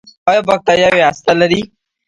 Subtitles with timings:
[0.29, 1.61] ایا بکتریاوې هسته لري؟